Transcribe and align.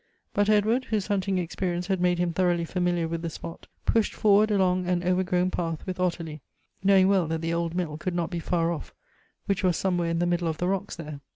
But 0.33 0.49
Edward, 0.49 0.85
whose 0.85 1.05
hunting 1.05 1.37
experience 1.37 1.85
had 1.85 2.01
made 2.01 2.17
him 2.17 2.33
thoroughly 2.33 2.65
familiar 2.65 3.07
with 3.07 3.21
the 3.21 3.29
spot, 3.29 3.67
pushed 3.85 4.15
forward 4.15 4.49
along 4.49 4.87
an 4.87 5.03
overgrown 5.03 5.51
path 5.51 5.85
with 5.85 5.99
Ottilie, 5.99 6.41
knowing 6.83 7.07
well 7.07 7.27
that 7.27 7.41
the 7.41 7.53
old 7.53 7.75
mill 7.75 7.97
could 7.97 8.15
not 8.15 8.31
be 8.31 8.39
far 8.39 8.69
oflF, 8.69 8.93
which 9.45 9.63
was 9.63 9.77
somewhere 9.77 10.09
in 10.09 10.17
the 10.17 10.25
middle 10.25 10.47
of 10.47 10.57
the 10.57 10.67
rocks 10.67 10.95
there. 10.95 11.19